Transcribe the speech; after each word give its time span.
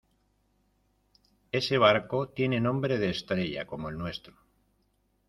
ese 1.51 1.77
barco 1.77 2.29
tiene 2.29 2.59
nombre 2.59 2.97
de 2.97 3.11
estrella 3.11 3.67
como 3.67 3.87
el 3.89 3.99
nuestro. 3.99 4.33